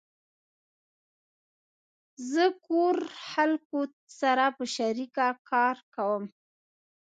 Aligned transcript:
زه 2.31 2.45
کور 2.65 2.95
خلقو 3.29 3.81
سره 4.19 4.45
په 4.57 4.63
شریکه 4.75 5.27
کار 5.49 5.77
کوم 5.95 6.23